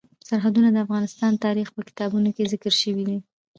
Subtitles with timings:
[0.29, 3.17] سرحدونه د افغان تاریخ په کتابونو کې ذکر شوی دي.